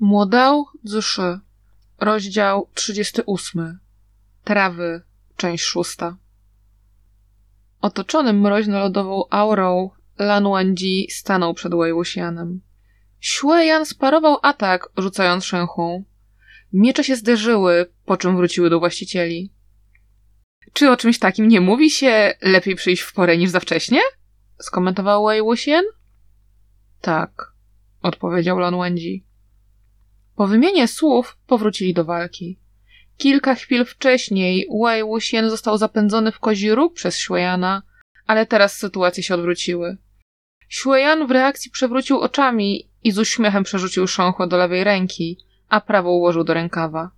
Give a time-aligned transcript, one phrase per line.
[0.00, 1.38] Młodał Zuszy,
[1.98, 3.78] rozdział 38.
[4.44, 5.02] Trawy,
[5.36, 6.16] część szósta.
[7.80, 12.60] Otoczony mroźno-lodową aurą, Lan Wangji stanął przed Wei Wuxianem.
[13.20, 16.04] Xueyan sparował atak, rzucając szęchą.
[16.72, 19.52] Miecze się zderzyły, po czym wróciły do właścicieli.
[20.72, 24.00] Czy o czymś takim nie mówi się lepiej przyjść w porę niż za wcześnie?
[24.58, 25.84] skomentował Wei Wuxian.
[27.00, 27.52] Tak,
[28.02, 29.29] odpowiedział Lan Wangji.
[30.40, 32.58] Po wymianie słów powrócili do walki.
[33.16, 37.82] Kilka chwil wcześniej Wei Wuxian został zapędzony w kozi róg przez Xueyana,
[38.26, 39.96] ale teraz sytuacje się odwróciły.
[40.68, 46.10] Xueyan w reakcji przewrócił oczami i z uśmiechem przerzucił sząchło do lewej ręki, a prawą
[46.10, 47.10] ułożył do rękawa.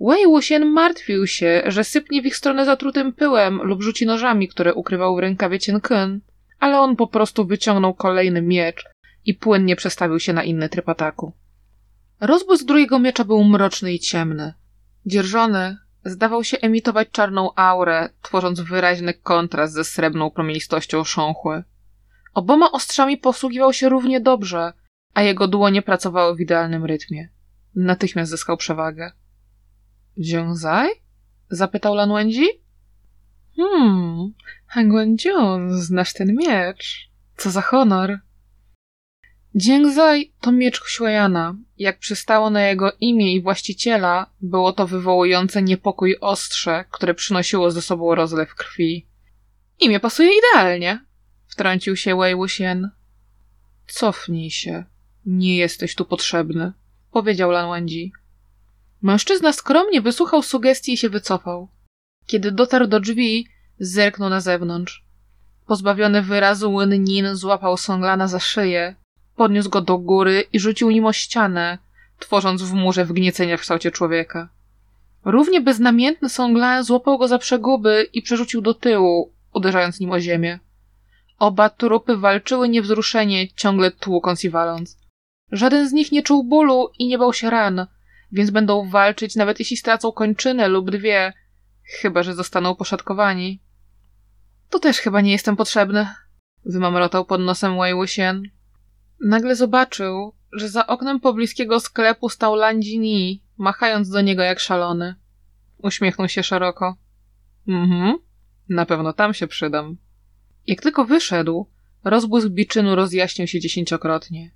[0.00, 4.74] Wei Wuxian martwił się, że sypnie w ich stronę zatrutym pyłem lub rzuci nożami, które
[4.74, 6.20] ukrywał w rękawie Cienkyn,
[6.60, 8.84] ale on po prostu wyciągnął kolejny miecz
[9.24, 11.32] i płynnie przestawił się na inny tryb ataku.
[12.20, 14.54] Rozbłysk drugiego miecza był mroczny i ciemny.
[15.06, 21.64] Dzierżony zdawał się emitować czarną aurę, tworząc wyraźny kontrast ze srebrną promienistością sząchły.
[22.34, 24.72] Oboma ostrzami posługiwał się równie dobrze,
[25.14, 27.28] a jego dłonie pracowały w idealnym rytmie.
[27.74, 29.12] Natychmiast zyskał przewagę.
[30.18, 30.88] Jiangzai?
[31.50, 32.48] zapytał Lan Wenzhi.
[33.56, 34.32] Hmm,
[34.66, 37.10] Hangwenjiun, znasz ten miecz.
[37.36, 38.18] Co za honor.
[39.56, 41.56] Dzięzaj to miecz Xueyana.
[41.78, 47.82] Jak przystało na jego imię i właściciela, było to wywołujące niepokój ostrze, które przynosiło ze
[47.82, 49.06] sobą rozlew krwi.
[49.80, 51.04] Imię pasuje idealnie,
[51.46, 52.90] wtrącił się Wei Wuxian.
[53.86, 54.84] Cofnij się.
[55.26, 56.72] Nie jesteś tu potrzebny,
[57.12, 58.12] powiedział Lan Wangji.
[59.02, 61.68] Mężczyzna skromnie wysłuchał sugestii i się wycofał.
[62.26, 65.04] Kiedy dotarł do drzwi, zerknął na zewnątrz.
[65.66, 68.96] Pozbawiony wyrazu Wen Nin złapał Songlana za szyję,
[69.36, 71.78] podniósł go do góry i rzucił nim o ścianę,
[72.18, 74.48] tworząc w murze wgniecenia w kształcie człowieka.
[75.24, 80.58] Równie beznamiętny Songlan złapał go za przeguby i przerzucił do tyłu, uderzając nim o ziemię.
[81.38, 84.98] Oba trupy walczyły niewzruszenie, ciągle tłukąc i waląc.
[85.52, 87.86] Żaden z nich nie czuł bólu i nie bał się ran,
[88.32, 91.32] więc będą walczyć nawet jeśli stracą kończynę lub dwie,
[92.00, 93.60] chyba że zostaną poszatkowani.
[94.70, 96.08] Tu też chyba nie jestem potrzebny,
[96.64, 98.42] wymamrotał pod nosem Wei Wuxian.
[99.20, 105.14] Nagle zobaczył, że za oknem pobliskiego sklepu stał Landini, machając do niego jak szalony.
[105.78, 106.96] Uśmiechnął się szeroko.
[107.68, 108.18] Mhm,
[108.68, 109.96] na pewno tam się przydam.
[110.66, 111.70] Jak tylko wyszedł,
[112.04, 114.50] rozbłysk biczynu rozjaśnił się dziesięciokrotnie.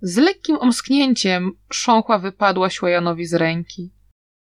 [0.00, 3.92] Z lekkim omsknięciem sząchła wypadła Świajanowi z ręki.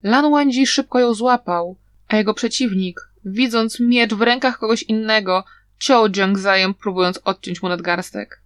[0.03, 1.79] Lan Wangji szybko ją złapał,
[2.09, 5.45] a jego przeciwnik, widząc miecz w rękach kogoś innego,
[5.79, 8.42] ciął Jiangzajem, próbując odciąć mu nadgarstek.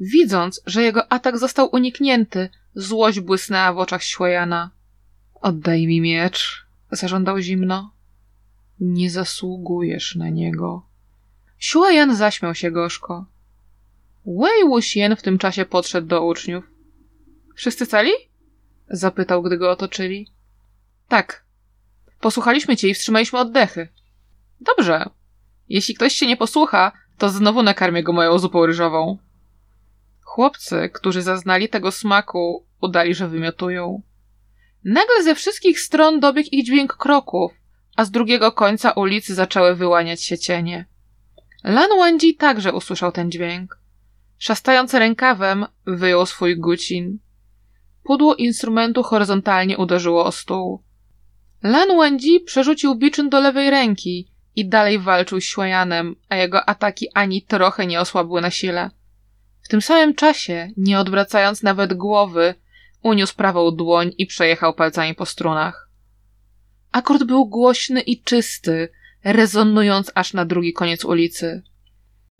[0.00, 4.70] Widząc, że jego atak został uniknięty, złość błysnęła w oczach Świajana.
[5.34, 7.90] Oddaj mi miecz, zażądał zimno.
[8.80, 10.86] Nie zasługujesz na niego.
[11.58, 13.26] Xuayan zaśmiał się gorzko.
[14.26, 16.64] Wei Wuxian w tym czasie podszedł do uczniów.
[17.54, 18.10] Wszyscy cali?
[18.88, 20.30] Zapytał, gdy go otoczyli.
[21.08, 21.44] Tak.
[22.20, 23.88] Posłuchaliśmy cię i wstrzymaliśmy oddechy.
[24.60, 25.10] Dobrze.
[25.68, 29.18] Jeśli ktoś się nie posłucha, to znowu nakarmię go moją zupą ryżową.
[30.34, 34.02] Chłopcy, którzy zaznali tego smaku, udali, że wymiotują.
[34.84, 37.52] Nagle ze wszystkich stron dobiegł ich dźwięk kroków,
[37.96, 40.86] a z drugiego końca ulicy zaczęły wyłaniać się cienie.
[41.64, 43.78] Lan Wangji także usłyszał ten dźwięk.
[44.38, 47.18] Szastając rękawem, wyjął swój gucin.
[48.04, 50.82] Pudło instrumentu horyzontalnie uderzyło o stół.
[51.62, 57.06] Lan Wangji przerzucił biczyn do lewej ręki i dalej walczył z Xuayanem, a jego ataki
[57.14, 58.90] ani trochę nie osłabły na sile.
[59.64, 62.54] W tym samym czasie, nie odwracając nawet głowy,
[63.02, 65.90] uniósł prawą dłoń i przejechał palcami po strunach.
[66.92, 68.88] Akord był głośny i czysty,
[69.24, 71.62] rezonując aż na drugi koniec ulicy.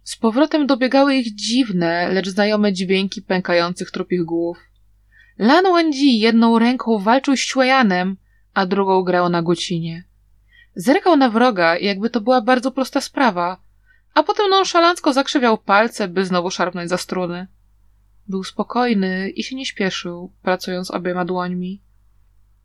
[0.02, 4.58] Z powrotem dobiegały ich dziwne, lecz znajome dźwięki pękających trupich głów.
[5.38, 8.16] Lan Wangji jedną ręką walczył z Xueyanem,
[8.54, 10.04] a drugą grał na gucinie.
[10.76, 13.63] Zerkał na wroga, jakby to była bardzo prosta sprawa,
[14.14, 17.46] a potem nonszalancko zakrzywiał palce, by znowu szarpnąć za struny.
[18.28, 21.80] Był spokojny i się nie śpieszył, pracując obiema dłońmi.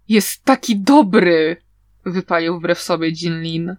[0.08, 1.58] Jest taki dobry!
[2.06, 3.76] wypalił wbrew sobie Jin Lin.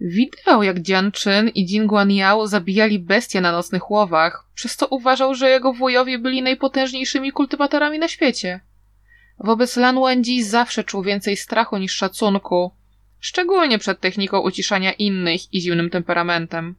[0.00, 5.34] Widywał, jak Jian Chin i Jin Guanyao zabijali bestie na nocnych łowach, przez co uważał,
[5.34, 8.60] że jego wujowie byli najpotężniejszymi kultywatorami na świecie.
[9.38, 12.70] Wobec Lan Wangji zawsze czuł więcej strachu niż szacunku,
[13.24, 16.74] szczególnie przed techniką uciszania innych i zimnym temperamentem.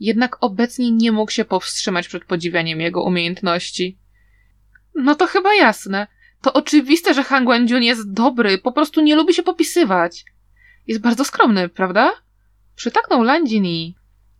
[0.00, 3.98] Jednak obecnie nie mógł się powstrzymać przed podziwianiem jego umiejętności.
[4.94, 6.06] No to chyba jasne.
[6.42, 10.24] To oczywiste, że Han Guangjun jest dobry, po prostu nie lubi się popisywać.
[10.86, 12.12] Jest bardzo skromny, prawda?
[12.76, 13.94] Przytaknął Lan Jini.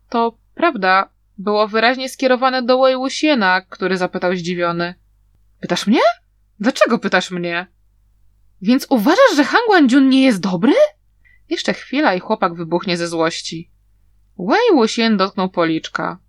[0.09, 4.95] To prawda, było wyraźnie skierowane do Wei Wuxiena, który zapytał zdziwiony.
[5.61, 6.01] Pytasz mnie?
[6.59, 7.67] Dlaczego pytasz mnie?
[8.61, 10.73] Więc uważasz, że Han Guangjun nie jest dobry?
[11.49, 13.71] Jeszcze chwila i chłopak wybuchnie ze złości.
[14.39, 16.19] Wei Wuxian dotknął policzka.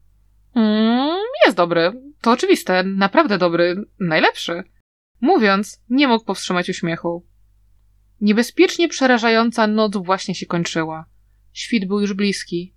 [0.55, 1.93] Mm, jest dobry.
[2.21, 2.83] To oczywiste.
[2.83, 3.85] Naprawdę dobry.
[4.01, 4.65] Najlepszy.
[5.21, 7.27] Mówiąc, nie mógł powstrzymać uśmiechu.
[8.21, 11.07] Niebezpiecznie przerażająca noc właśnie się kończyła.
[11.53, 12.75] Świt był już bliski.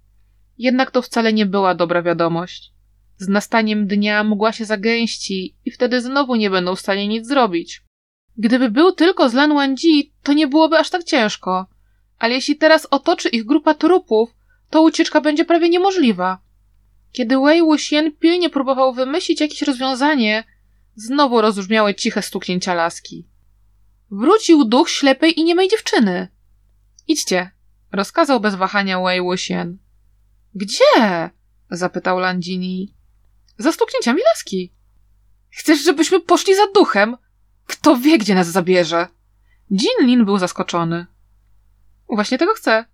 [0.58, 2.74] Jednak to wcale nie była dobra wiadomość.
[3.18, 7.82] Z nastaniem dnia mgła się zagęści i wtedy znowu nie będą w stanie nic zrobić.
[8.38, 11.68] Gdyby był tylko z Lan Wangji, to nie byłoby aż tak ciężko.
[12.20, 14.36] Ale jeśli teraz otoczy ich grupa trupów,
[14.70, 16.40] to ucieczka będzie prawie niemożliwa.
[17.12, 20.44] Kiedy Wei Wuxian pilnie próbował wymyślić jakieś rozwiązanie,
[20.96, 23.28] znowu rozbrzmiały ciche stuknięcia laski.
[24.12, 26.28] Wrócił duch ślepej i niemej dziewczyny.
[27.08, 27.52] Idźcie,
[27.92, 29.78] rozkazał bez wahania Wei Wuxian.
[30.56, 31.30] Gdzie?
[31.72, 32.94] zapytał Landini.
[33.58, 34.74] Za stuknięciami laski.
[35.50, 37.18] Chcesz, żebyśmy poszli za duchem?
[37.66, 39.08] Kto wie, gdzie nas zabierze?
[39.72, 41.06] Jin Lin był zaskoczony.
[42.10, 42.86] Właśnie tego chcę.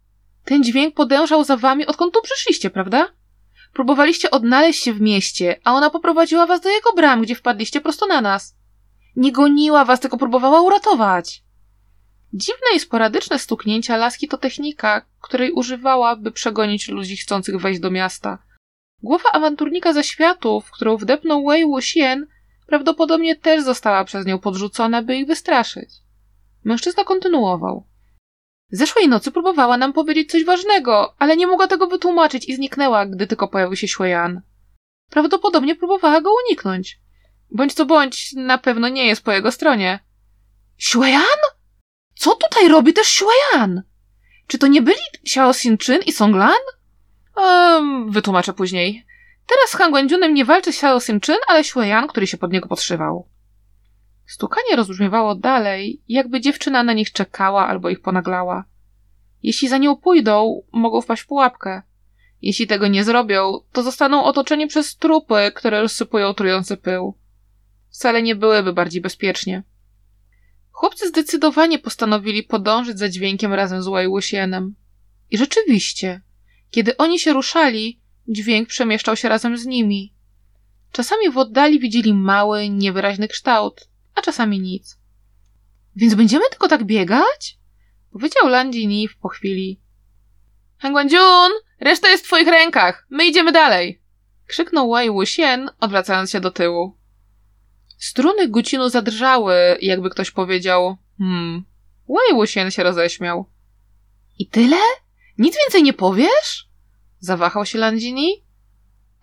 [0.45, 3.07] Ten dźwięk podążał za wami, odkąd tu przyszliście, prawda?
[3.73, 8.05] Próbowaliście odnaleźć się w mieście, a ona poprowadziła was do jego bram, gdzie wpadliście prosto
[8.05, 8.55] na nas.
[9.15, 11.43] Nie goniła was, tylko próbowała uratować.
[12.33, 17.91] Dziwne i sporadyczne stuknięcia laski to technika, której używała, by przegonić ludzi chcących wejść do
[17.91, 18.37] miasta.
[19.03, 22.27] Głowa awanturnika ze światów, którą wdepnął Wei Wuxian,
[22.67, 25.89] prawdopodobnie też została przez nią podrzucona, by ich wystraszyć.
[26.63, 27.85] Mężczyzna kontynuował.
[28.69, 33.27] Zeszłej nocy próbowała nam powiedzieć coś ważnego, ale nie mogła tego wytłumaczyć i zniknęła, gdy
[33.27, 34.41] tylko pojawił się Xueyan.
[35.09, 36.99] Prawdopodobnie próbowała go uniknąć.
[37.51, 39.99] Bądź co bądź, na pewno nie jest po jego stronie.
[40.77, 41.39] Xueyan?
[42.15, 43.81] Co tutaj robi też Xueyan?
[44.47, 46.61] Czy to nie byli Xiao Xin-Chyn i Songlan?
[47.35, 49.05] Um, wytłumaczę później.
[49.47, 53.27] Teraz z Han Guangjunem nie walczy Xiao Xin-Chyn, ale Xueyan, który się pod niego podszywał.
[54.25, 58.65] Stukanie rozbrzmiewało dalej, jakby dziewczyna na nich czekała albo ich ponaglała.
[59.43, 61.81] Jeśli za nią pójdą, mogą wpaść w pułapkę.
[62.41, 67.17] Jeśli tego nie zrobią, to zostaną otoczeni przez trupy, które rozsypują trujący pył.
[67.89, 69.63] Wcale nie byłyby bardziej bezpiecznie.
[70.71, 74.75] Chłopcy zdecydowanie postanowili podążyć za dźwiękiem razem z Łajłusienem.
[75.31, 76.21] I rzeczywiście,
[76.69, 80.13] kiedy oni się ruszali, dźwięk przemieszczał się razem z nimi.
[80.91, 84.97] Czasami w oddali widzieli mały, niewyraźny kształt, a czasami nic.
[85.95, 87.57] Więc będziemy tylko tak biegać?
[88.11, 89.79] Powiedział Landini po chwili.
[90.77, 93.05] Hangwanjun, reszta jest w twoich rękach.
[93.09, 94.01] My idziemy dalej.
[94.47, 96.97] Krzyknął Wei Wuxian, odwracając się do tyłu.
[97.97, 101.65] Struny Gucinu zadrżały, jakby ktoś powiedział hmm.
[102.09, 103.49] Wei Wuxian się roześmiał.
[104.39, 104.77] I tyle?
[105.37, 106.69] Nic więcej nie powiesz?
[107.19, 108.43] Zawahał się Landini.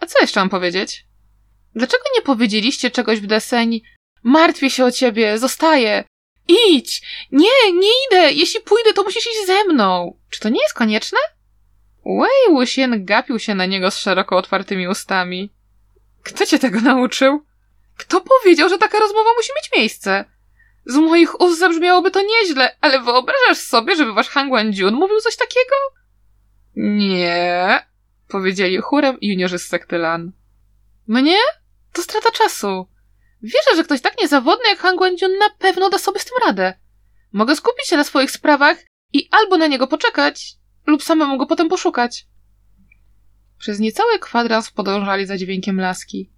[0.01, 1.07] A co jeszcze mam powiedzieć?
[1.75, 3.81] Dlaczego nie powiedzieliście czegoś w deseń
[4.23, 6.05] Martwię się o ciebie, zostaję.
[6.49, 7.03] Idź!
[7.33, 8.33] Nie, nie idę!
[8.33, 10.19] Jeśli pójdę, to musisz iść ze mną!
[10.31, 11.19] Czy to nie jest konieczne?
[12.05, 15.53] Wei Wuxian gapił się na niego z szeroko otwartymi ustami.
[16.23, 17.45] Kto cię tego nauczył?
[17.97, 20.25] Kto powiedział, że taka rozmowa musi mieć miejsce?
[20.87, 25.37] Z moich ust zabrzmiałoby to nieźle, ale wyobrażasz sobie, żeby wasz Han Guangjun mówił coś
[25.37, 25.75] takiego?
[26.77, 27.87] Nie,
[28.29, 30.33] powiedzieli chórem juniorzy z sekty Lan.
[31.07, 31.39] Mnie?
[31.93, 32.87] To strata czasu.
[33.43, 34.97] Wierzę, że ktoś tak niezawodny jak Han
[35.39, 36.75] na pewno da sobie z tym radę.
[37.33, 38.77] Mogę skupić się na swoich sprawach
[39.13, 40.55] i albo na niego poczekać,
[40.87, 42.27] lub samemu go potem poszukać.
[43.59, 46.31] Przez niecały kwadrans podążali za dźwiękiem laski.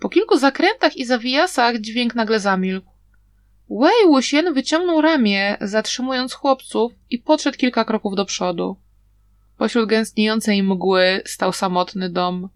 [0.00, 2.90] Po kilku zakrętach i zawijasach dźwięk nagle zamilkł.
[3.70, 8.76] Wei Wuxian wyciągnął ramię, zatrzymując chłopców i podszedł kilka kroków do przodu.
[9.58, 12.48] Pośród gęstniejącej mgły stał samotny dom.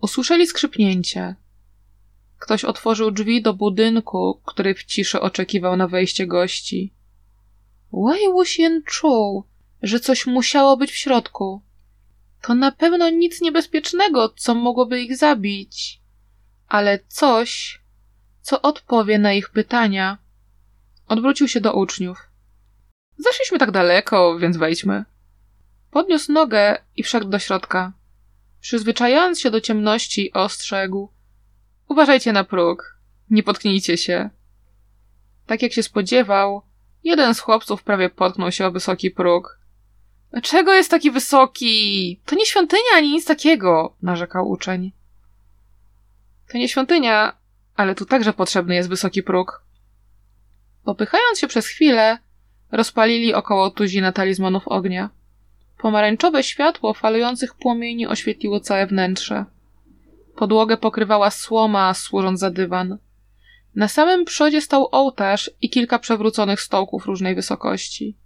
[0.00, 1.34] Usłyszeli skrzypnięcie.
[2.38, 6.92] Ktoś otworzył drzwi do budynku, który w ciszy oczekiwał na wejście gości.
[7.92, 9.44] Wuxian czuł,
[9.82, 11.62] że coś musiało być w środku.
[12.42, 16.00] To na pewno nic niebezpiecznego, co mogłoby ich zabić,
[16.68, 17.80] ale coś,
[18.42, 20.18] co odpowie na ich pytania.
[21.08, 22.18] Odwrócił się do uczniów.
[23.18, 25.04] Zeszliśmy tak daleko, więc wejdźmy.
[25.90, 27.92] Podniósł nogę i wszedł do środka.
[28.60, 31.08] Przyzwyczajając się do ciemności, ostrzegł.
[31.88, 32.98] Uważajcie na próg.
[33.30, 34.30] Nie potknijcie się.
[35.46, 36.62] Tak jak się spodziewał,
[37.04, 39.58] jeden z chłopców prawie potknął się o wysoki próg.
[40.30, 42.20] Dlaczego jest taki wysoki?
[42.26, 44.92] To nie świątynia ani nic takiego, narzekał uczeń.
[46.52, 47.36] To nie świątynia,
[47.76, 49.62] ale tu także potrzebny jest wysoki próg.
[50.84, 52.18] Popychając się przez chwilę,
[52.72, 55.10] rozpalili około tuzina talizmanów ognia.
[55.78, 59.44] Pomarańczowe światło falujących płomieni oświetliło całe wnętrze.
[60.38, 62.98] Podłogę pokrywała słoma, służąc za dywan.
[63.74, 68.16] Na samym przodzie stał ołtarz i kilka przewróconych stołków różnej wysokości.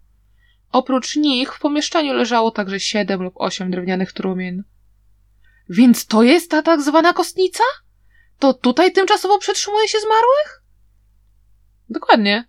[0.72, 4.64] Oprócz nich w pomieszczeniu leżało także siedem lub osiem drewnianych trumien.
[5.68, 7.64] Więc to jest ta tak zwana kostnica?
[8.38, 10.62] To tutaj tymczasowo przetrzymuje się zmarłych?
[11.88, 12.44] Dokładnie.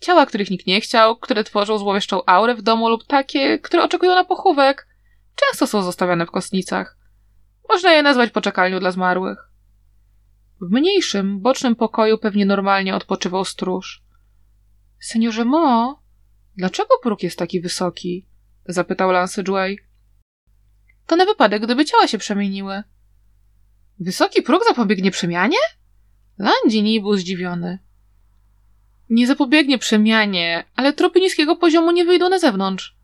[0.00, 4.14] Ciała, których nikt nie chciał, które tworzą złowieszczą aurę w domu lub takie, które oczekują
[4.14, 4.86] na pochówek,
[5.36, 6.95] często są zostawiane w kostnicach.
[7.68, 9.38] Można je nazwać poczekalnią dla zmarłych.
[10.60, 14.02] W mniejszym, bocznym pokoju pewnie normalnie odpoczywał stróż.
[15.00, 16.02] Seniorze Mo,
[16.56, 18.26] dlaczego próg jest taki wysoki?
[18.68, 19.76] zapytał Lance Joy.
[21.06, 22.82] To na wypadek, gdyby ciała się przemieniły.
[24.00, 25.56] Wysoki próg zapobiegnie przemianie?
[26.38, 27.78] Landini był zdziwiony.
[29.10, 32.96] Nie zapobiegnie przemianie, ale trupy niskiego poziomu nie wyjdą na zewnątrz.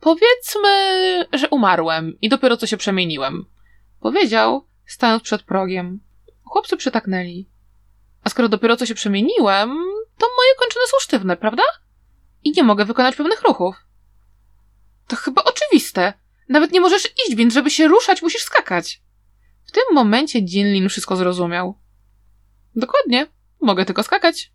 [0.00, 0.68] Powiedzmy,
[1.32, 3.44] że umarłem i dopiero co się przemieniłem.
[4.00, 6.00] Powiedział, stając przed progiem.
[6.44, 7.48] Chłopcy przytaknęli.
[8.24, 9.68] A skoro dopiero co się przemieniłem,
[10.18, 11.62] to moje kończyny są sztywne, prawda?
[12.44, 13.76] I nie mogę wykonać pewnych ruchów.
[15.06, 16.12] To chyba oczywiste.
[16.48, 19.02] Nawet nie możesz iść, więc żeby się ruszać, musisz skakać.
[19.66, 21.78] W tym momencie Jinlin wszystko zrozumiał.
[22.76, 23.26] Dokładnie.
[23.60, 24.52] Mogę tylko skakać,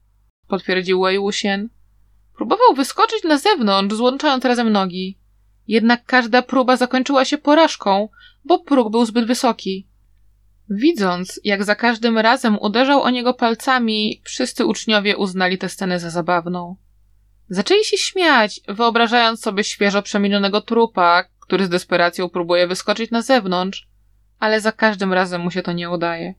[0.48, 1.70] potwierdził Wei Wuxian.
[2.36, 5.18] Próbował wyskoczyć na zewnątrz, złączając razem nogi.
[5.72, 8.10] Jednak każda próba zakończyła się porażką,
[8.46, 9.88] bo próg był zbyt wysoki.
[10.70, 16.10] Widząc, jak za każdym razem uderzał o niego palcami, wszyscy uczniowie uznali tę scenę za
[16.10, 16.76] zabawną.
[17.50, 23.88] Zaczęli się śmiać, wyobrażając sobie świeżo przemienionego trupa, który z desperacją próbuje wyskoczyć na zewnątrz,
[24.40, 26.34] ale za każdym razem mu się to nie udaje.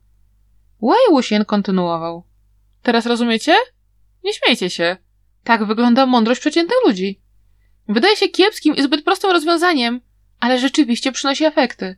[0.81, 2.23] Wei Wuxian kontynuował.
[2.81, 3.55] Teraz rozumiecie?
[4.23, 4.97] Nie śmiejcie się.
[5.43, 7.22] Tak wygląda mądrość przeciętnych ludzi.
[7.87, 10.01] Wydaje się kiepskim i zbyt prostym rozwiązaniem,
[10.39, 11.95] ale rzeczywiście przynosi efekty.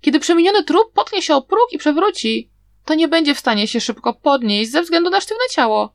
[0.00, 2.50] Kiedy przemieniony trup potknie się o próg i przewróci,
[2.84, 5.94] to nie będzie w stanie się szybko podnieść ze względu na sztywne ciało.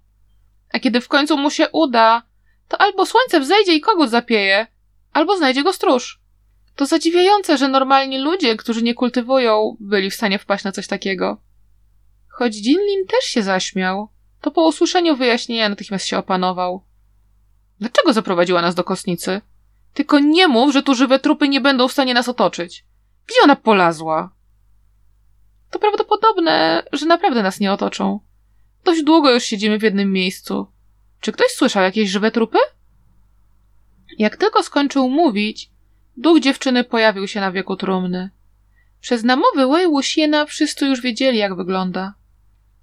[0.74, 2.24] A kiedy w końcu mu się uda,
[2.68, 4.68] to albo słońce wzejdzie i kogut zapieje,
[5.14, 6.22] albo znajdzie go stróż.
[6.76, 11.42] To zadziwiające, że normalni ludzie, którzy nie kultywują, byli w stanie wpaść na coś takiego.
[12.30, 14.10] Choć Jinlin też się zaśmiał,
[14.42, 16.87] to po usłyszeniu wyjaśnienia natychmiast się opanował.
[17.80, 19.42] Dlaczego zaprowadziła nas do kostnicy?
[19.94, 22.86] Tylko nie mów, że tu żywe trupy nie będą w stanie nas otoczyć.
[23.28, 24.32] Gdzie ona polazła?
[25.72, 28.20] To prawdopodobne, że naprawdę nas nie otoczą.
[28.84, 30.68] Dość długo już siedzimy w jednym miejscu.
[31.22, 32.58] Czy ktoś słyszał jakieś żywe trupy?
[34.18, 35.70] Jak tylko skończył mówić,
[36.18, 38.30] duch dziewczyny pojawił się na wieku trumny.
[39.02, 42.14] Przez namowy Wei Wuxiena wszyscy już wiedzieli, jak wygląda.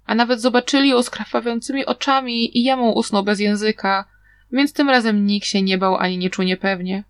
[0.05, 4.05] A nawet zobaczyli ją z krwawiącymi oczami i jamą usnął bez języka,
[4.51, 7.03] więc tym razem nikt się nie bał ani nie czuł niepewnie.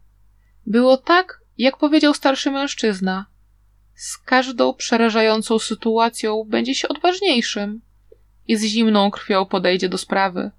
[0.66, 3.26] Było tak, jak powiedział starszy mężczyzna.
[3.96, 7.82] Z każdą przerażającą sytuacją będzie się odważniejszym
[8.48, 10.52] i z zimną krwią podejdzie do sprawy.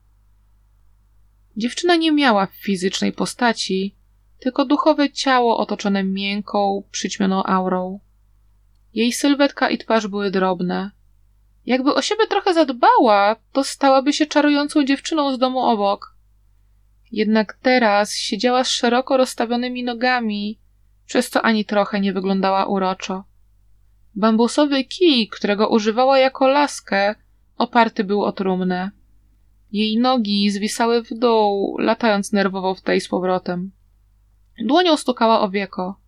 [1.57, 3.95] Dziewczyna nie miała fizycznej postaci,
[4.41, 8.01] tylko duchowe ciało otoczone miękką, przyćmioną aurą.
[8.95, 10.91] Jej sylwetka i twarz były drobne.
[11.67, 16.16] Jakby o siebie trochę zadbała, to stałaby się czarującą dziewczyną z domu obok.
[17.17, 20.59] Jednak teraz siedziała z szeroko rozstawionymi nogami,
[21.07, 23.25] przez co ani trochę nie wyglądała uroczo.
[24.15, 27.15] Bambusowy kij, którego używała jako laskę,
[27.57, 28.91] oparty był o trumnę.
[29.73, 33.73] Jej nogi zwisały w dół, latając nerwowo w tej z powrotem.
[34.65, 36.01] Dłonią stukała o wieko.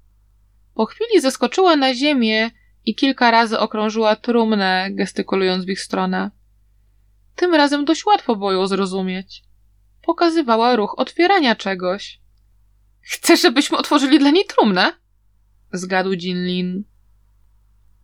[0.74, 2.50] Po chwili zeskoczyła na ziemię
[2.84, 6.30] i kilka razy okrążyła trumnę, gestykulując w ich stronę.
[7.36, 9.47] Tym razem dość łatwo było ją zrozumieć.
[10.08, 12.20] Pokazywała ruch otwierania czegoś.
[13.00, 14.92] Chcesz, żebyśmy otworzyli dla niej trumnę?
[15.72, 16.84] Zgadł Jinlin.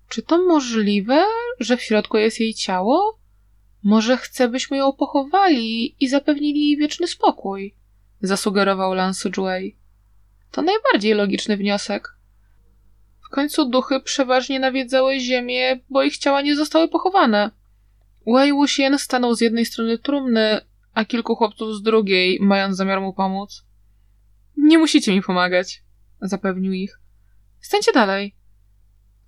[0.08, 1.24] Czy to możliwe,
[1.60, 3.18] że w środku jest jej ciało?
[3.82, 7.74] Może chce, byśmy ją pochowali i zapewnili jej wieczny spokój?
[8.20, 9.76] Zasugerował Lance Juey.
[10.50, 12.08] To najbardziej logiczny wniosek.
[13.20, 17.50] W końcu duchy przeważnie nawiedzały ziemię, bo ich ciała nie zostały pochowane.
[18.26, 20.60] Wei Wuxian stanął z jednej strony trumny,
[20.94, 23.64] a kilku chłopców z drugiej, mając zamiar mu pomóc.
[24.56, 25.82] Nie musicie mi pomagać,
[26.20, 27.00] zapewnił ich.
[27.60, 28.34] Stańcie dalej.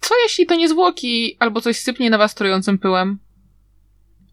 [0.00, 3.18] Co jeśli to nie zwłoki, albo coś sypnie na was trującym pyłem?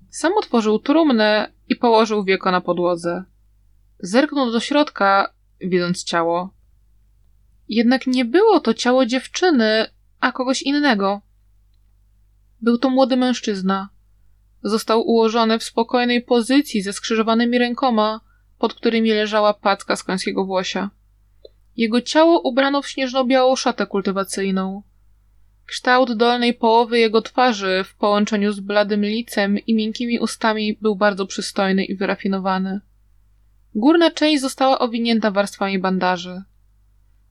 [0.10, 3.24] Sam otworzył trumnę i położył wieko na podłodze.
[4.00, 6.54] Zerknął do środka, widząc ciało.
[7.70, 9.86] Jednak nie było to ciało dziewczyny,
[10.20, 11.22] a kogoś innego.
[12.62, 13.90] Był to młody mężczyzna.
[14.64, 18.22] Został ułożony w spokojnej pozycji ze skrzyżowanymi rękoma,
[18.60, 20.90] pod którymi leżała packa z końskiego włosia.
[21.78, 24.84] Jego ciało ubrano w śnieżno-białą szatę kultywacyjną.
[25.66, 31.26] Kształt dolnej połowy jego twarzy w połączeniu z bladym licem i miękkimi ustami był bardzo
[31.26, 32.82] przystojny i wyrafinowany.
[33.76, 36.42] Górna część została owinięta warstwami bandaży.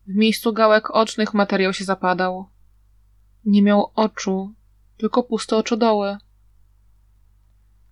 [0.07, 2.47] W miejscu gałek ocznych materiał się zapadał.
[3.45, 4.55] Nie miał oczu,
[4.97, 6.17] tylko puste oczodoły.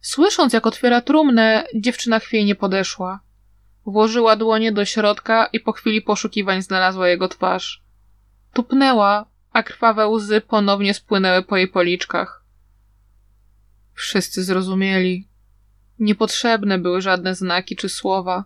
[0.00, 3.20] Słysząc, jak otwiera trumnę, dziewczyna chwiejnie podeszła.
[3.86, 7.82] Włożyła dłonie do środka i po chwili poszukiwań znalazła jego twarz.
[8.52, 12.44] Tupnęła, a krwawe łzy ponownie spłynęły po jej policzkach.
[13.94, 15.28] Wszyscy zrozumieli.
[15.98, 18.44] Niepotrzebne były żadne znaki czy słowa.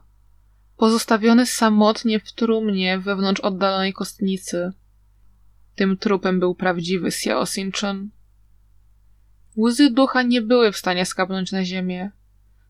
[0.76, 4.72] Pozostawiony samotnie w trumnie wewnątrz oddalonej kostnicy.
[5.74, 8.10] Tym trupem był prawdziwy Xiao Sinchon.
[9.56, 12.10] Łzy ducha nie były w stanie skapnąć na ziemię.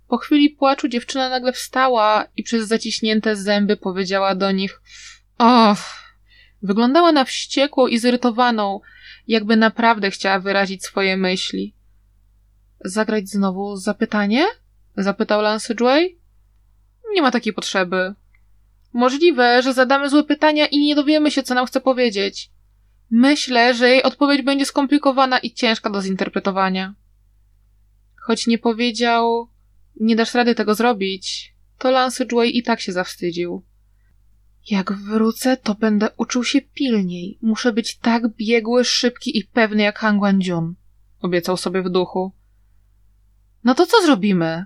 [0.08, 4.82] Po chwili płaczu dziewczyna nagle wstała i przez zaciśnięte zęby powiedziała do nich:
[5.38, 5.78] Och!
[6.62, 8.80] Wyglądała na wściekłą i zirytowaną,
[9.28, 11.74] jakby naprawdę chciała wyrazić swoje myśli.
[12.84, 14.46] Zagrać znowu zapytanie?
[14.96, 16.16] Zapytał Lance Joy.
[17.14, 18.14] Nie ma takiej potrzeby.
[18.92, 22.50] Możliwe, że zadamy złe pytania i nie dowiemy się, co nam chce powiedzieć.
[23.16, 26.94] Myślę, że jej odpowiedź będzie skomplikowana i ciężka do zinterpretowania.
[28.16, 29.49] Choć nie powiedział,
[30.00, 33.64] nie dasz rady tego zrobić, to Lance Joy i tak się zawstydził.
[34.71, 37.38] Jak wrócę, to będę uczył się pilniej.
[37.42, 40.75] Muszę być tak biegły, szybki i pewny jak Han Guangjun,
[41.21, 42.33] obiecał sobie w duchu.
[43.64, 44.64] No to co zrobimy?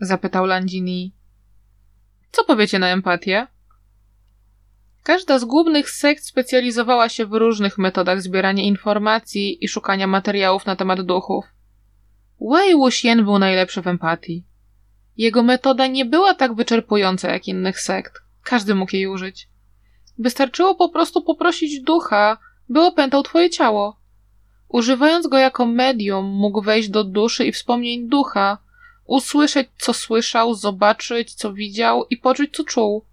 [0.00, 1.14] zapytał Landini.
[2.32, 3.46] Co powiecie na empatię?
[5.02, 10.76] Każda z głównych sekt specjalizowała się w różnych metodach zbierania informacji i szukania materiałów na
[10.76, 11.44] temat duchów.
[12.40, 14.44] Wei Wuxian był najlepszy w empatii.
[15.16, 18.12] Jego metoda nie była tak wyczerpująca jak innych sekt.
[18.42, 19.48] Każdy mógł jej użyć.
[20.18, 24.00] Wystarczyło po prostu poprosić ducha, by opętał twoje ciało.
[24.68, 28.58] Używając go jako medium, mógł wejść do duszy i wspomnień ducha,
[29.04, 33.04] usłyszeć, co słyszał, zobaczyć, co widział i poczuć, co czuł.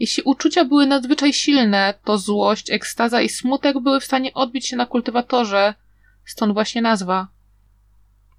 [0.00, 4.76] Jeśli uczucia były nadzwyczaj silne, to złość, ekstaza i smutek były w stanie odbić się
[4.76, 5.74] na kultywatorze,
[6.24, 7.28] stąd właśnie nazwa.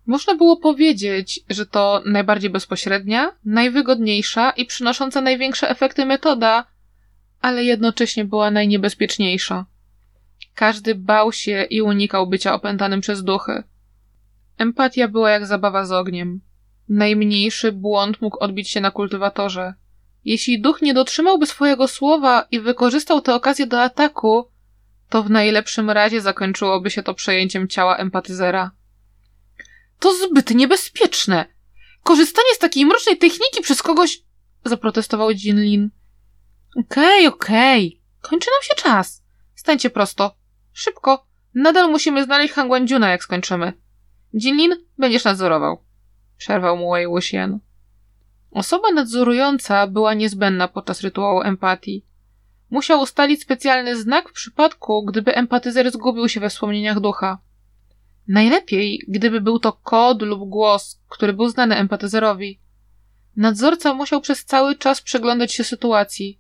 [0.06, 6.66] Można było powiedzieć, że to najbardziej bezpośrednia, najwygodniejsza i przynosząca największe efekty metoda,
[7.42, 9.66] ale jednocześnie była najniebezpieczniejsza.
[10.56, 13.64] Każdy bał się i unikał bycia opętanym przez duchy.
[14.58, 16.42] Empatia była jak zabawa z ogniem.
[16.90, 19.74] Najmniejszy błąd mógł odbić się na kultywatorze.
[20.26, 24.52] Jeśli duch nie dotrzymałby swojego słowa i wykorzystał tę okazję do ataku,
[25.10, 28.72] to w najlepszym razie zakończyłoby się to przejęciem ciała empatyzera.
[30.00, 31.46] To zbyt niebezpieczne!
[32.04, 34.22] Korzystanie z takiej mrocznej techniki przez kogoś...
[34.66, 35.90] zaprotestował Jinlin.
[36.80, 37.88] Okej, okay, okej.
[37.88, 38.30] Okay.
[38.30, 39.24] Kończy nam się czas.
[39.56, 40.36] Stańcie prosto.
[40.74, 41.26] Szybko.
[41.56, 43.74] Nadal musimy znaleźć Hangwandziuna, jak skończymy.
[44.34, 45.84] Jinlin, będziesz nadzorował.
[46.38, 47.60] Przerwał mu Wei Wuxian.
[48.52, 52.06] Osoba nadzorująca była niezbędna podczas rytuału empatii.
[52.70, 57.40] Musiał ustalić specjalny znak w przypadku, gdyby empatyzer zgubił się we wspomnieniach ducha.
[58.28, 62.60] Najlepiej, gdyby był to kod lub głos, który był znany empatyzerowi.
[63.36, 66.40] Nadzorca musiał przez cały czas przyglądać się sytuacji.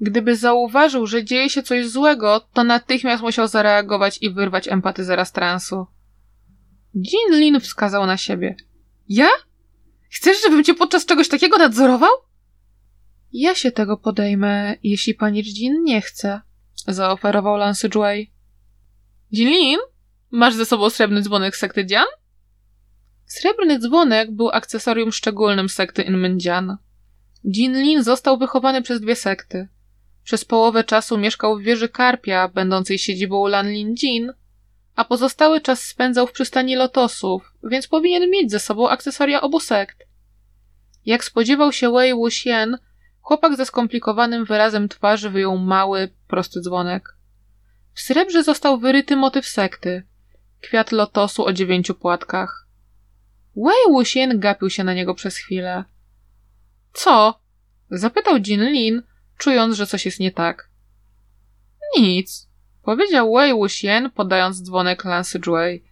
[0.00, 5.32] Gdyby zauważył, że dzieje się coś złego, to natychmiast musiał zareagować i wyrwać empatyzera z
[5.32, 5.86] transu.
[6.94, 8.56] Jin Lin wskazał na siebie.
[9.08, 9.28] Ja?
[10.12, 12.10] Chcesz, żebym cię podczas czegoś takiego nadzorował?
[13.32, 16.40] Ja się tego podejmę, jeśli pani Jin nie chce,
[16.88, 18.26] zaoferował Lance Joy.
[19.32, 19.78] Jinlin,
[20.30, 22.06] masz ze sobą srebrny dzwonek sekty Dian?
[23.26, 26.76] Srebrny dzwonek był akcesorium szczególnym sekty Inmendian.
[27.44, 29.68] Jinlin został wychowany przez dwie sekty.
[30.24, 34.32] Przez połowę czasu mieszkał w wieży Karpia, będącej siedzibą Lanlin Jin,
[34.96, 40.04] a pozostały czas spędzał w przystani lotosów, więc powinien mieć ze sobą akcesoria obu sekt.
[41.06, 42.78] Jak spodziewał się Wei Wuxian,
[43.20, 47.16] chłopak ze skomplikowanym wyrazem twarzy wyjął mały, prosty dzwonek.
[47.94, 50.02] W srebrze został wyryty motyw sekty.
[50.60, 52.66] Kwiat lotosu o dziewięciu płatkach.
[53.56, 55.84] Wei Wuxian gapił się na niego przez chwilę.
[56.92, 57.40] Co?
[57.90, 59.02] Zapytał Jin Lin,
[59.38, 60.68] czując, że coś jest nie tak.
[61.98, 62.48] Nic,
[62.82, 65.82] powiedział Wei Wuxian, podając dzwonek Lance Joy.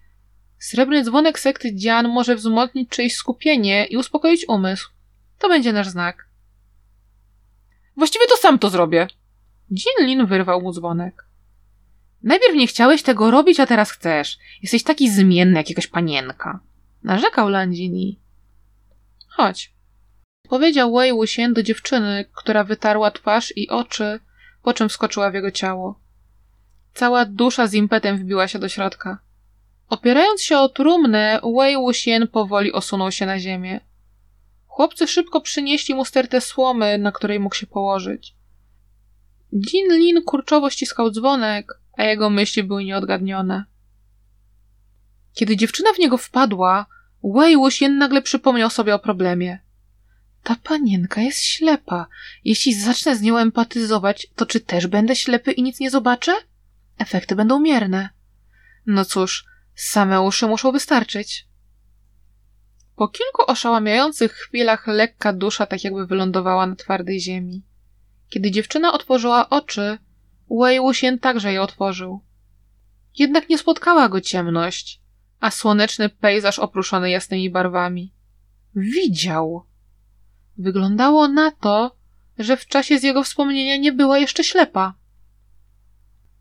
[0.58, 4.90] Srebrny dzwonek sekty Dian może wzmocnić czyjeś skupienie i uspokoić umysł.
[5.38, 6.28] To będzie nasz znak.
[7.96, 9.06] Właściwie to sam to zrobię.
[9.72, 11.24] Jin Lin wyrwał mu dzwonek.
[12.22, 14.38] Najpierw nie chciałeś tego robić, a teraz chcesz.
[14.62, 16.60] Jesteś taki zmienny jak jakaś panienka.
[17.02, 18.20] Narzekał Landini.
[19.28, 19.72] Chodź.
[20.48, 24.20] Powiedział Wei Wuxian do dziewczyny, która wytarła twarz i oczy,
[24.62, 26.00] po czym wskoczyła w jego ciało.
[26.94, 29.18] Cała dusza z impetem wbiła się do środka.
[29.88, 33.80] Opierając się o trumnę, Wei Wuxian powoli osunął się na ziemię.
[34.66, 38.34] Chłopcy szybko przynieśli mu stertę słomy, na której mógł się położyć.
[39.52, 43.64] Jin Lin kurczowo ściskał dzwonek, a jego myśli były nieodgadnione.
[45.34, 46.86] Kiedy dziewczyna w niego wpadła,
[47.24, 49.58] Wei Wuxian nagle przypomniał sobie o problemie.
[50.42, 52.06] Ta panienka jest ślepa.
[52.44, 56.32] Jeśli zacznę z nią empatyzować, to czy też będę ślepy i nic nie zobaczę?
[57.00, 58.08] Efekty będą mierne.
[58.86, 61.48] No cóż, same uszy muszą wystarczyć.
[62.96, 67.62] Po kilku oszałamiających chwilach lekka dusza tak jakby wylądowała na twardej ziemi.
[68.28, 69.98] Kiedy dziewczyna otworzyła oczy,
[70.50, 70.78] Wei
[71.20, 72.24] także je otworzył.
[73.18, 75.00] Jednak nie spotkała go ciemność,
[75.40, 78.14] a słoneczny pejzaż oprószony jasnymi barwami.
[78.74, 79.66] Widział.
[80.58, 81.96] Wyglądało na to,
[82.38, 84.99] że w czasie z jego wspomnienia nie była jeszcze ślepa.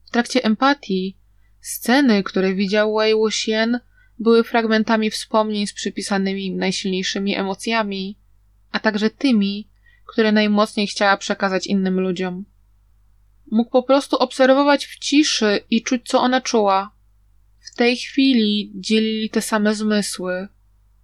[0.09, 1.17] W trakcie empatii,
[1.61, 3.79] sceny, które widział Wei Wuxian,
[4.19, 8.17] były fragmentami wspomnień z przypisanymi im najsilniejszymi emocjami,
[8.71, 9.69] a także tymi,
[10.05, 12.45] które najmocniej chciała przekazać innym ludziom.
[13.51, 16.91] Mógł po prostu obserwować w ciszy i czuć, co ona czuła.
[17.59, 20.47] W tej chwili dzielili te same zmysły.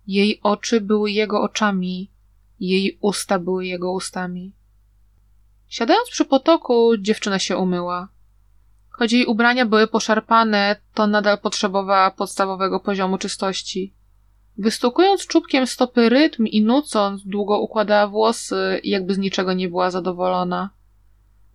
[0.07, 2.11] Jej oczy były jego oczami,
[2.59, 4.53] jej usta były jego ustami.
[5.67, 8.14] Siadając przy potoku, dziewczyna się umyła.
[8.97, 13.93] Choć jej ubrania były poszarpane, to nadal potrzebowała podstawowego poziomu czystości.
[14.57, 20.69] Wystukując czubkiem stopy rytm i nucąc, długo układała włosy, jakby z niczego nie była zadowolona.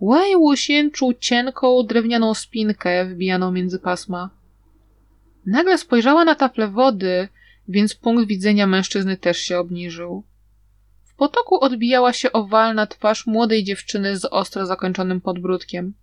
[0.01, 4.31] Wei Wuxian czuł cienką, drewnianą spinkę wbijaną między pasma.
[5.47, 7.29] Nagle spojrzała na taflę wody,
[7.69, 10.25] więc punkt widzenia mężczyzny też się obniżył.
[11.05, 15.95] W potoku odbijała się owalna twarz młodej dziewczyny z ostro zakończonym podbródkiem.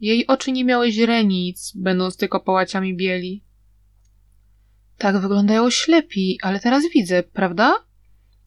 [0.00, 3.44] Jej oczy nie miały źrenic, będąc tylko połaciami bieli.
[4.98, 7.74] Tak wyglądają ślepi, ale teraz widzę, prawda?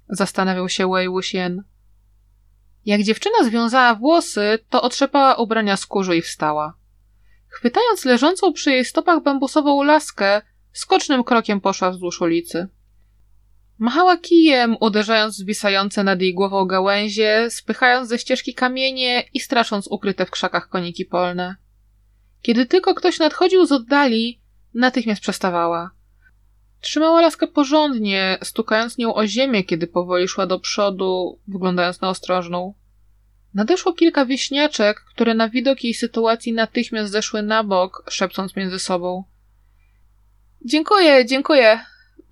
[0.09, 1.63] Zastanawiał się Wei Wuxian.
[2.85, 6.77] Jak dziewczyna związała włosy, to otrzepała ubrania z kurzu i wstała.
[7.47, 10.41] Chwytając leżącą przy jej stopach bambusową laskę,
[10.73, 12.67] skocznym krokiem poszła wzdłuż ulicy.
[13.79, 19.87] Machała kijem, uderzając w zwisające nad jej głową gałęzie, spychając ze ścieżki kamienie i strasząc
[19.87, 21.55] ukryte w krzakach koniki polne.
[22.41, 24.41] Kiedy tylko ktoś nadchodził z oddali,
[24.73, 25.91] natychmiast przestawała.
[26.81, 32.73] Trzymała laskę porządnie, stukając nią o ziemię, kiedy powoli szła do przodu, wyglądając na ostrożną.
[33.53, 39.23] Nadeszło kilka wieśniaczek, które na widok jej sytuacji natychmiast zeszły na bok, szepcząc między sobą.
[40.65, 41.79] Dziękuję, dziękuję,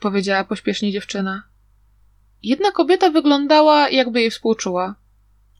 [0.05, 1.43] powiedziała pośpiesznie dziewczyna.
[2.43, 4.95] Jedna kobieta wyglądała, jakby jej współczuła.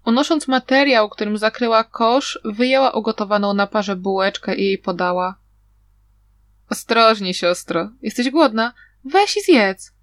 [0.05, 5.35] Unosząc materiał, którym zakryła kosz, wyjęła ugotowaną na parze bułeczkę i jej podała.
[6.69, 7.89] Ostrożnie, siostro.
[8.01, 8.73] Jesteś głodna?
[9.05, 9.93] Weź i zjedz.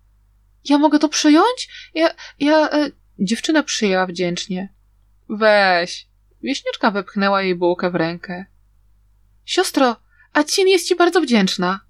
[0.64, 1.90] Ja mogę to przyjąć?
[1.94, 2.70] Ja, ja...
[2.70, 2.90] E...
[3.18, 4.68] Dziewczyna przyjęła wdzięcznie.
[5.28, 6.06] Weź.
[6.42, 8.46] Wieśniaczka wepchnęła jej bułkę w rękę.
[9.44, 9.96] Siostro,
[10.32, 11.80] Acin jest ci bardzo wdzięczna.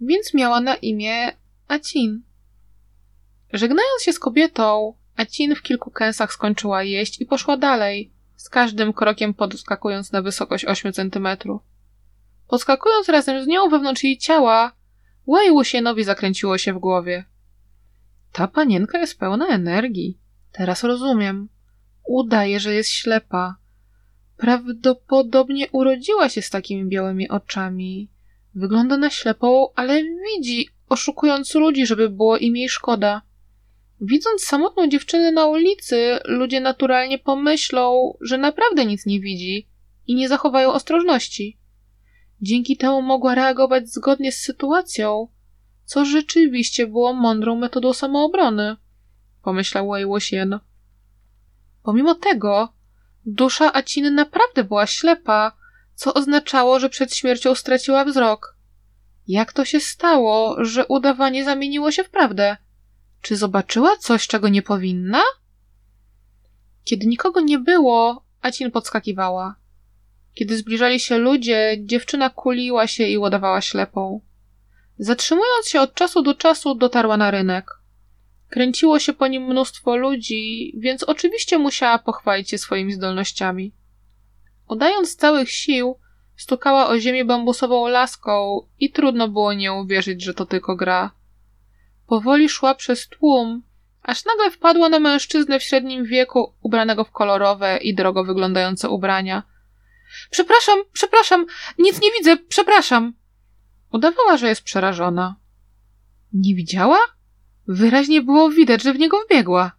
[0.00, 2.22] Więc miała na imię Acin.
[3.52, 8.92] Żegnając się z kobietą, Acin w kilku kęsach skończyła jeść i poszła dalej, z każdym
[8.92, 11.62] krokiem podskakując na wysokość 8 centymetrów.
[12.48, 14.72] Podskakując razem z nią wewnątrz jej ciała,
[15.28, 17.24] Wei Wuxienowi zakręciło się w głowie.
[18.32, 20.18] Ta panienka jest pełna energii.
[20.52, 21.48] Teraz rozumiem.
[22.04, 23.56] Udaje, że jest ślepa.
[24.36, 28.10] Prawdopodobnie urodziła się z takimi białymi oczami.
[28.54, 33.22] Wygląda na ślepą, ale widzi, oszukując ludzi, żeby było im jej szkoda.
[34.00, 39.68] Widząc samotną dziewczynę na ulicy, ludzie naturalnie pomyślą, że naprawdę nic nie widzi
[40.06, 41.58] i nie zachowają ostrożności.
[42.40, 45.28] Dzięki temu mogła reagować zgodnie z sytuacją,
[45.84, 48.76] co rzeczywiście było mądrą metodą samoobrony,
[49.42, 50.04] pomyślał Wei.
[51.82, 52.72] Pomimo tego,
[53.26, 55.52] dusza Aciny naprawdę była ślepa,
[55.94, 58.51] co oznaczało, że przed śmiercią straciła wzrok.
[59.28, 62.56] Jak to się stało, że udawanie zamieniło się w prawdę?
[63.22, 65.22] Czy zobaczyła coś, czego nie powinna?
[66.84, 69.56] Kiedy nikogo nie było, Acin podskakiwała.
[70.34, 74.20] Kiedy zbliżali się ludzie, dziewczyna kuliła się i udawała ślepą.
[74.98, 77.70] Zatrzymując się od czasu do czasu, dotarła na rynek.
[78.48, 83.72] Kręciło się po nim mnóstwo ludzi, więc oczywiście musiała pochwalić się swoimi zdolnościami.
[84.68, 85.98] Udając całych sił,
[86.42, 91.10] stukała o ziemię bambusową laską i trudno było nie uwierzyć, że to tylko gra.
[92.06, 93.62] Powoli szła przez tłum,
[94.02, 99.42] aż nagle wpadła na mężczyznę w średnim wieku, ubranego w kolorowe i drogo wyglądające ubrania.
[100.30, 101.46] Przepraszam, przepraszam,
[101.78, 103.14] nic nie widzę, przepraszam.
[103.92, 105.36] Udawała, że jest przerażona.
[106.32, 106.98] Nie widziała?
[107.68, 109.72] Wyraźnie było widać, że w niego wbiegła.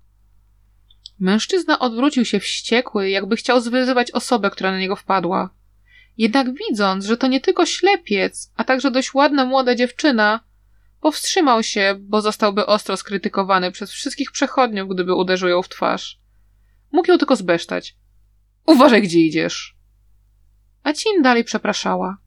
[1.19, 5.49] Mężczyzna odwrócił się wściekły, jakby chciał zwyzywać osobę, która na niego wpadła.
[6.17, 10.39] Jednak widząc, że to nie tylko ślepiec, a także dość ładna młoda dziewczyna,
[11.01, 16.19] powstrzymał się, bo zostałby ostro skrytykowany przez wszystkich przechodniów, gdyby uderzył ją w twarz.
[16.91, 17.95] Mógł ją tylko zbesztać.
[18.65, 19.75] Uważaj, gdzie idziesz.
[20.83, 22.17] A Cin dalej przepraszała.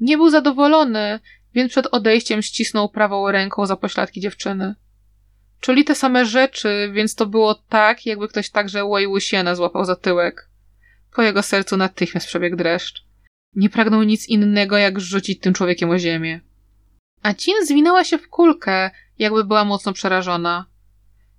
[0.00, 1.20] Nie był zadowolony,
[1.54, 4.74] więc przed odejściem ścisnął prawą ręką za pośladki dziewczyny.
[5.60, 9.96] Czuli te same rzeczy, więc to było tak, jakby ktoś także Wei Wuxiena złapał za
[9.96, 10.48] tyłek.
[11.14, 13.07] Po jego sercu natychmiast przebiegł dreszcz.
[13.58, 16.40] Nie pragnął nic innego, jak rzucić tym człowiekiem o ziemię.
[17.22, 20.66] A Cin zwinęła się w kulkę, jakby była mocno przerażona.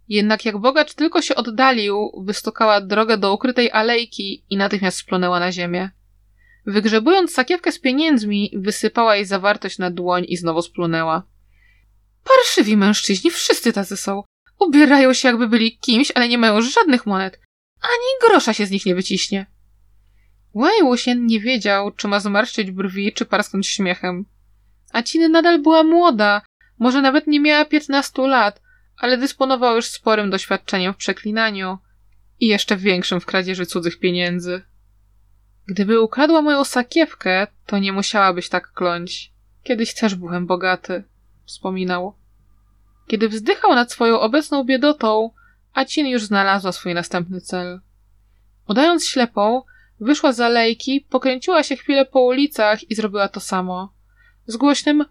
[0.08, 5.52] Jednak jak bogacz tylko się oddalił, wystukała drogę do ukrytej alejki i natychmiast splunęła na
[5.52, 5.90] ziemię.
[6.66, 11.24] Wygrzebując sakiewkę z pieniędzmi, wysypała jej zawartość na dłoń i znowu splunęła.
[12.24, 14.24] Parszywi mężczyźni, wszyscy tacy są.
[14.60, 17.40] Ubierają się jakby byli kimś, ale nie mają żadnych monet.
[17.82, 19.46] Ani grosza się z nich nie wyciśnie.
[20.56, 24.26] Wuxian nie wiedział, czy ma zmarszczyć brwi, czy parsknąć śmiechem.
[24.92, 26.42] A Cin nadal była młoda,
[26.80, 28.62] może nawet nie miała piętnastu lat,
[28.98, 31.78] ale dysponowała już sporym doświadczeniem w przeklinaniu
[32.40, 34.62] i jeszcze większym w kradzieży cudzych pieniędzy.
[35.68, 39.34] Gdyby ukradła moją sakiewkę, to nie musiałabyś tak kląć.
[39.64, 41.04] Kiedyś też byłem bogaty,
[41.46, 42.16] wspominał.
[43.08, 45.32] Kiedy wzdychał nad swoją obecną biedotą,
[45.74, 47.80] Acin już znalazła swój następny cel.
[48.68, 49.62] Udając ślepą,
[50.00, 53.94] wyszła z alejki, pokręciła się chwilę po ulicach i zrobiła to samo.
[54.46, 55.06] Z głośnym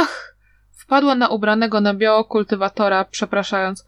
[0.00, 0.36] ach!
[0.70, 3.86] wpadła na ubranego na biało kultywatora, przepraszając.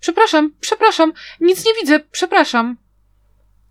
[0.00, 2.76] Przepraszam, przepraszam, nic nie widzę, przepraszam.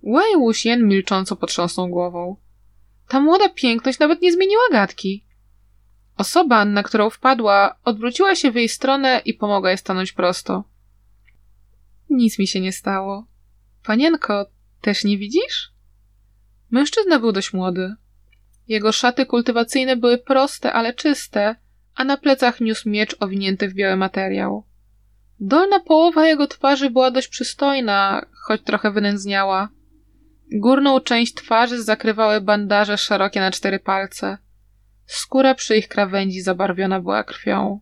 [0.04, 2.36] Wei Wuxian milcząco potrząsnął głową.
[3.08, 5.26] Ta młoda piękność nawet nie zmieniła gadki.
[6.17, 10.63] Osoba, na którą wpadła, odwróciła się w jej stronę i pomogła jej stanąć prosto.
[12.10, 13.26] Nic mi się nie stało.
[13.84, 14.46] Panienko,
[14.82, 15.70] też nie widzisz?
[16.71, 17.95] Mężczyzna był dość młody.
[18.67, 21.55] Jego szaty kultywacyjne były proste, ale czyste,
[21.95, 24.63] a na plecach niósł miecz owinięty w biały materiał.
[25.39, 29.69] Dolna połowa jego twarzy była dość przystojna, choć trochę wynędzniała.
[30.53, 34.38] Górną część twarzy zakrywały bandaże szerokie na cztery palce.
[35.05, 37.79] Skóra przy ich krawędzi zabarwiona była krwią.